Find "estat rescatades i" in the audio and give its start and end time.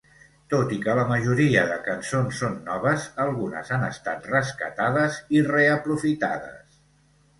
3.91-5.45